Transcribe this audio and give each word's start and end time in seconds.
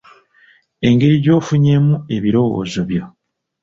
Engeri 0.87 1.17
gy'ofunyeemu 1.23 1.95
ebirowoozo 2.15 2.81
byo. 2.89 3.03